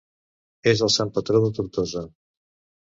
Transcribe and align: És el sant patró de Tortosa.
És 0.71 0.81
el 0.87 0.91
sant 0.95 1.13
patró 1.19 1.43
de 1.45 1.53
Tortosa. 1.61 2.05